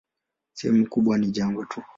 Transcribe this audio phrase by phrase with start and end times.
[0.53, 1.83] Sehemu kubwa ni jangwa tu.